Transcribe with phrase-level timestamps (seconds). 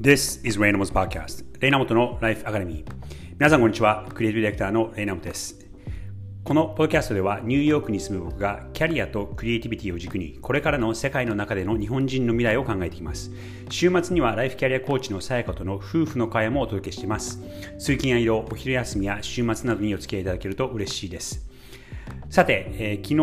[0.00, 1.44] This is レイナモト Podcast.
[1.58, 2.92] レイナモトのライフアカデミー
[3.32, 4.06] 皆さんこんにちは。
[4.14, 5.66] クリエイティブディレクターのレイナモトです。
[6.44, 13.32] このポッドキャストではニューヨークに住む僕がキャリアとクリエイティビティを軸にこれからの世界の中での日本人の未来を考えていきます。
[13.70, 17.40] 週末にはライフキャリアコーチのさやかとの夫婦の会もお届けしています。
[17.80, 21.44] 通勤や移動お昼休みや週末などにお付き合いいただけると嬉しいです。
[22.30, 23.14] さて、えー、昨日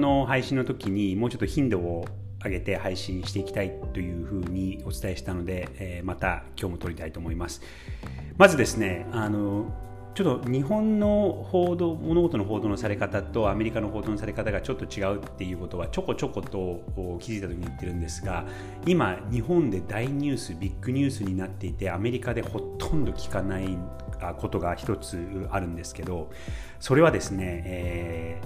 [0.00, 2.04] の配信の時にもうちょっと頻度を
[2.44, 7.62] 上げて配信していきたいというふうにお伝えしたので、えー、また今日も撮りたいと思います
[8.36, 9.72] まずですねあの
[10.14, 18.46] ちょっと日本の報道物事の報道のされ方とアメリカの報道のされ方がちょっと違うっていうことはちょこちょこと気づいた時に言ってるんですが
[18.86, 23.76] 今日本で大ニュースビッグニュースになっていてアメリカでほとんど聞かない
[24.38, 26.30] ことが一つあるんですけど
[26.78, 28.40] それはですね、え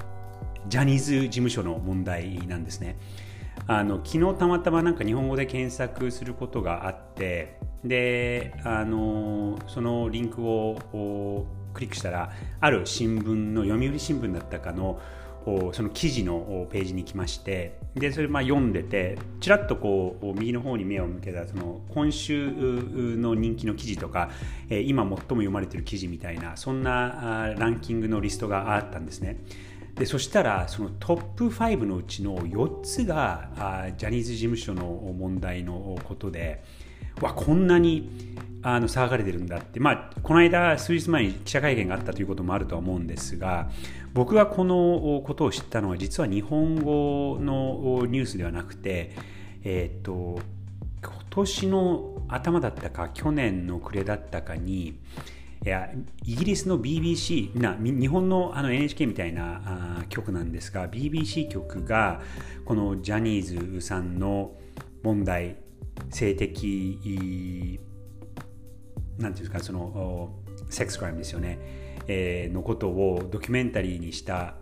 [0.66, 2.96] ー、ジャニーズ事務所の問題なんですね。
[3.66, 15.00] あの昨日たまたまなんか日本語で検索することがあってであのそのリンクをクリックしたらある新聞の読売新聞だったかの
[15.72, 24.30] その記事のページに来ましてでそれま読んでてちらっとこう右の方に目を向けたその今週の人気の記事とか
[24.68, 29.38] 今最も読まれてる記事みたいなそんなランキングのリストがあったんですね。
[29.98, 36.62] でそしたらそのトップ5のうちの4つがあジャニーズ事務所の問題のことで
[37.20, 43.70] わこんなにあの騒がれてるんだって、まあ、この間数日前に記者会見があったということもあるとは思うんですが
[44.14, 49.14] 僕がこのことを知ったのは実は日本語のニュースではなくて、
[49.64, 50.40] えっ、と
[51.02, 54.98] 今年の頭だったか去年の暮れだったかに
[55.64, 55.90] いや
[56.24, 59.62] イギリスの BBC な日本のあの NHK みたいな
[60.00, 62.20] あ局なんですが BBC 局が
[62.64, 64.52] このジャニーズさんの
[65.02, 65.56] 問題
[66.10, 67.80] 性的
[69.18, 70.32] なんていうんですかその
[70.70, 71.58] セックスクライムですよね、
[72.06, 74.54] えー、のことをドキュメンタリーにした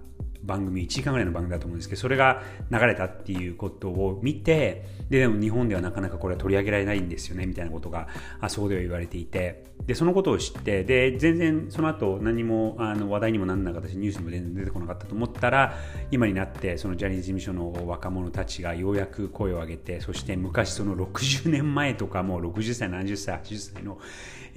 [0.47, 8.09] 番組1時間ぐらいの番組だと思うんですけどそれが流れたっていうことを見てででも日本ではなかなかこれは取り上げられないんですよねみたいなことが
[8.41, 9.67] あそこでは言われていて。
[9.87, 15.75] でそのことを知ってで全然その後何もあの話題にもならなかったしニュースにも全然出てこなかったと思ったら
[16.11, 23.99] 今になってそのジャニーズ事務所の若者たちがようやく声を上げてそして昔その60年前とかもう60歳70歳80歳の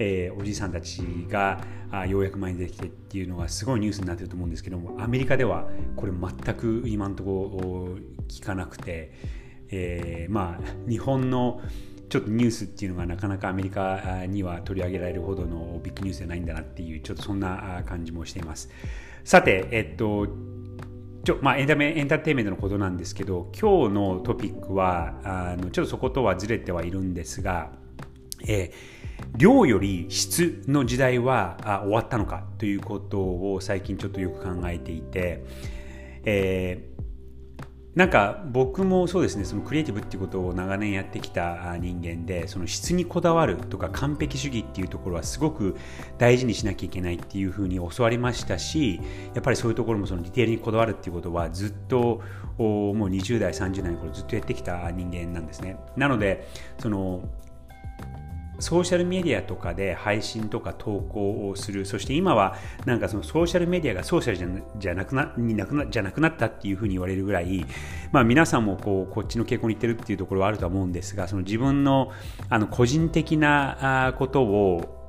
[0.00, 7.98] えー、おじいさんたちがあようやく前に出てきてっていうのがすごいニュースになってると思うんですけどもアメリカではこれ全く今のところ
[8.28, 9.12] 聞かなくて、
[9.68, 11.60] えー、まあ日本の
[12.08, 18.68] ちょっとニュースっていうのがなかなかアメリカには取り上げられるほどのビッグニュースじゃないんだなっていうちょっとそんな感じもしています。
[19.24, 20.26] さてえっと
[21.22, 27.72] ちょまあ、エンタメエンターテインメントのことなんですけど今日のトピックはあのちょっとそことはずれてはいるんですが、
[28.46, 28.99] えー
[29.36, 35.44] 量より質の時代はあ終わったのかということを最近ちょっとよく考えていて、
[36.24, 45.76] えー、なんか僕もそうですねそのクリエイティブっていうことを長年やってきた人間でその質にこだわるとか完璧主義っていうところはすごく
[46.16, 49.00] 大事にしなきゃいけないっていうふうに教わりましたし
[49.34, 52.22] やっぱりそういうところもそのディテールにこだわるっていうことはずっと
[52.58, 55.76] もう20代30代の頃ずっとやってきた人間なんですね。
[55.96, 56.48] なので
[56.78, 57.24] その
[58.60, 61.86] ソーシャルメディアとかで配信とか投稿をする。
[61.86, 67.64] そして今はなんかそのソーシャルメディアがソーシャルじゃなくなになくなじゃなくなったっていうふうに言われるぐらい、
[68.12, 72.12] まあ、皆さんもこうこっちの傾向にいってるっていうところはあるとは思うんですがその自分の
[72.48, 75.00] あの個人的なことを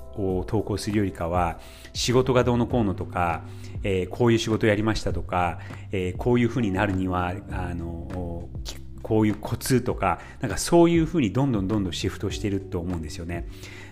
[0.48, 1.60] 投稿するよりかは
[1.94, 3.44] 仕事がどうのこうのとか、
[3.84, 5.60] えー、こういう仕事やりましたとか、
[5.92, 8.31] えー、こういうふうになるにはあの
[9.02, 13.48] こういうコツとか、なんかそういうふうにどんどんどんどんシフトしてると思うんですよね。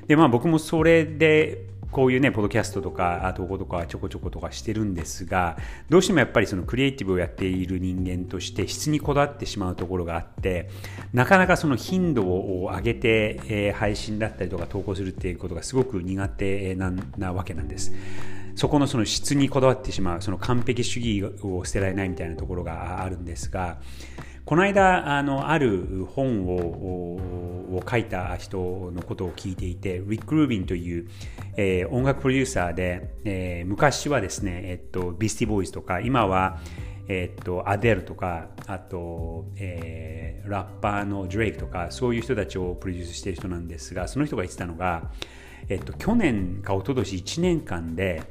[0.08, 5.58] で、まあ僕もそれで、こういうね、ポッドキャストとか投稿とかちょこちょことかしてるんですが、
[5.90, 10.70] どうしてもやっぱりそのクリエイティブをやっている人間として質にこだわってしまうところがあって、
[11.14, 17.92] なかなかその頻度を上げて、えー、配信だったりとか投稿するっていうことがすごく苦手ななわけなんです。
[18.56, 23.80] そこのその質にこだわってしまう、その完璧主義を捨てられないみたいなところがあるんですが、
[24.50, 27.20] この間あのある本を
[27.72, 31.08] を書いた人のことを聞いていてリック・ルービンという、
[31.56, 36.58] えー、音楽プロデューサーで、えー、昔はですね、えっと、ビスティボーイズとか今は
[37.08, 45.10] えっと、アデルとか、あと、えー、ラッパーのドレイクとか、そういう人たちをプロデュースしている人なんですが、その人が言ってたのが、
[45.70, 48.22] えっと、去年か一昨年1年間で、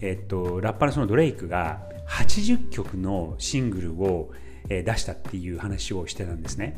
[0.00, 4.30] えっと、ラッパーのそのドレイクが80曲のシングルを、
[4.68, 6.76] 出したっていう話をしてたんですね。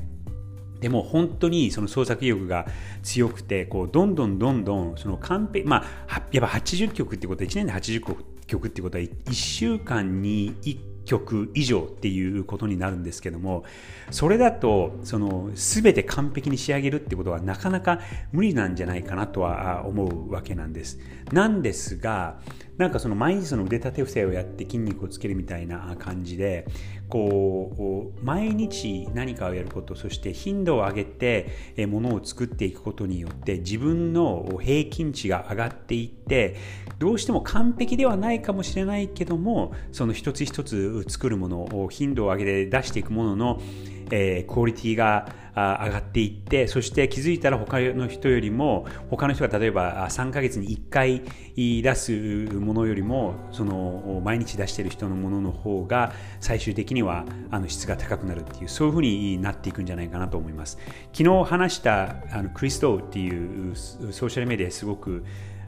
[0.81, 2.67] でも本当にその創作意欲が
[3.03, 8.01] 強くてこうどんどんどんどんその完璧まあやっぱ80曲ってことは1年で80
[8.47, 13.65] 曲ってことは1週間に1曲以上っていうことになるんですけども
[14.11, 18.01] それだとその全て完璧に仕上げるってことはなかなか
[18.31, 20.99] 無理なんじゃないかなとは思うわけなんです
[21.33, 22.41] なんですが
[22.77, 26.67] なんかその毎日その腕立て伏せをやって筋肉をつけるみたいな感じで
[27.09, 36.57] こう毎日何かをやることそして頻度を上げてものを作っていくことによって自分の平均値が上がっていって
[36.99, 43.61] どうしても完璧ではないかもしれないけどもその一つ一つ作るものを頻度を上げて出していくものの
[44.11, 45.29] えー、クオリティが
[45.59, 51.23] 上がっていってそして気づいたら他の人よりも他の人が例えば3ヶ月に1回
[51.57, 52.13] 出す
[52.55, 60.79] ものよりもその毎日出してる人のものの方が最終的にはあの質が高くなるっていうそういうふうになっていくんじゃないかなと思います。
[61.13, 65.25] 昨日話したあのクリストっていうソーシャルメディアすごく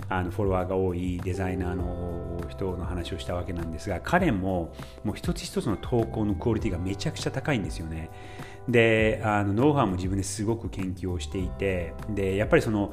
[0.09, 4.73] あのフォロワーが多いデザイナーの人の話をしたわけなんですが彼も
[5.05, 8.11] もう一つ一つの投稿のクオリティがめちゃくちゃ高いんですよね。
[8.69, 12.93] であのノウハウも自分ですごく研究をしていてでやっぱりその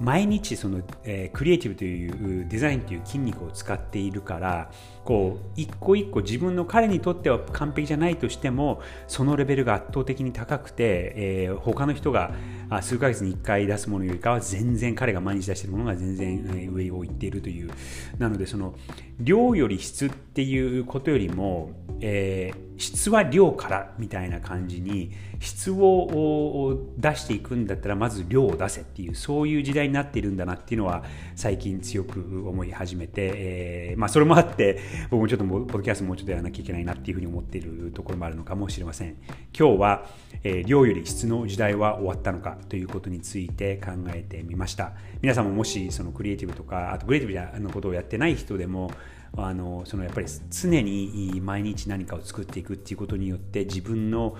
[0.00, 4.70] 毎日その、えー、クリエイティブというデザインという筋肉を使っているから
[5.04, 12.32] こう一個一個自分の彼にとっては完璧じゃないとしてもそのレベルが圧倒的に高くて、えー、他の人が
[12.80, 17.70] 数ヶ月に1回出すものよりかは全然彼が毎日出しているものが全然上を行っているという。
[18.18, 18.74] なのでその
[19.18, 25.10] 量より質っていうことよりも、えー、質は量からみたいな感じに
[25.40, 31.04] 質を出していくんだったらまず量を出せっていうそういう時代になっているんだなっていうのは
[31.36, 39.16] 最近強く思い始めて、えー、まあ、それもあって僕もちょっとポッドキャストもうちょっとやらなきゃいけないなっていうふうに思っているところもあるのかもしれません。
[39.56, 40.06] 今日は、
[40.44, 44.92] えー、量より質の時代は終わったのかということについて考えてみました。
[45.20, 48.90] 皆さんももしそのクリエイティブとかあとクリエイティブのことをやってない人でも
[49.36, 54.36] あのそのやっぱり常に毎日何かを作っていくっていうことによって自分の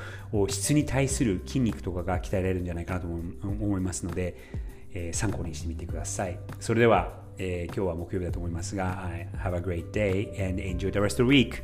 [0.48, 4.36] 質に対する筋肉とかが鍛えられるんじゃないかなと思いますので、
[4.94, 11.62] えー、参考にしてみてくださいそれでは、えー、今日は木曜日だと思いますが Have a great day and enjoy the rest of the week